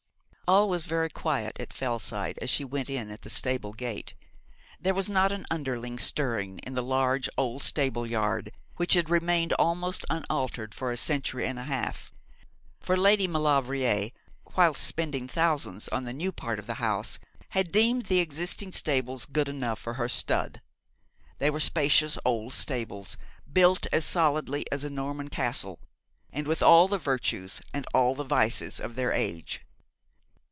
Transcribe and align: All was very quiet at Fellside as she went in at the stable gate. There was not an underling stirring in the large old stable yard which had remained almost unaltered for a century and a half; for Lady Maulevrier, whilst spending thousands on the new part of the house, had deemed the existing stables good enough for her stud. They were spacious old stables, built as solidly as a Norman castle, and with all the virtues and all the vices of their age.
All 0.53 0.67
was 0.67 0.83
very 0.83 1.09
quiet 1.09 1.61
at 1.61 1.71
Fellside 1.71 2.37
as 2.41 2.49
she 2.49 2.65
went 2.65 2.89
in 2.89 3.09
at 3.09 3.21
the 3.21 3.29
stable 3.29 3.71
gate. 3.71 4.15
There 4.81 4.93
was 4.93 5.07
not 5.07 5.31
an 5.31 5.45
underling 5.49 5.97
stirring 5.97 6.57
in 6.63 6.73
the 6.73 6.83
large 6.83 7.29
old 7.37 7.63
stable 7.63 8.05
yard 8.05 8.51
which 8.75 8.93
had 8.95 9.09
remained 9.09 9.53
almost 9.53 10.05
unaltered 10.09 10.75
for 10.75 10.91
a 10.91 10.97
century 10.97 11.47
and 11.47 11.57
a 11.57 11.63
half; 11.63 12.11
for 12.81 12.97
Lady 12.97 13.29
Maulevrier, 13.29 14.09
whilst 14.57 14.83
spending 14.85 15.25
thousands 15.25 15.87
on 15.87 16.03
the 16.03 16.11
new 16.11 16.33
part 16.33 16.59
of 16.59 16.67
the 16.67 16.73
house, 16.83 17.17
had 17.51 17.71
deemed 17.71 18.07
the 18.07 18.19
existing 18.19 18.73
stables 18.73 19.25
good 19.25 19.47
enough 19.47 19.79
for 19.79 19.93
her 19.93 20.09
stud. 20.09 20.61
They 21.37 21.49
were 21.49 21.61
spacious 21.61 22.17
old 22.25 22.51
stables, 22.51 23.15
built 23.53 23.87
as 23.93 24.03
solidly 24.03 24.65
as 24.69 24.83
a 24.83 24.89
Norman 24.89 25.29
castle, 25.29 25.79
and 26.29 26.45
with 26.45 26.61
all 26.61 26.89
the 26.89 26.97
virtues 26.97 27.61
and 27.73 27.87
all 27.93 28.15
the 28.15 28.25
vices 28.25 28.81
of 28.81 28.95
their 28.95 29.13
age. 29.13 29.61